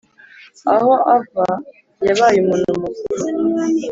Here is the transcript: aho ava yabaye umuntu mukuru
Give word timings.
aho 0.73 0.93
ava 1.15 1.47
yabaye 2.07 2.37
umuntu 2.41 2.71
mukuru 2.81 3.21